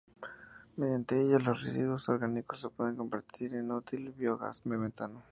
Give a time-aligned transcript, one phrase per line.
[0.77, 5.21] Mediante ella, los residuos orgánicos se pueden convertir en el útil biogás metano.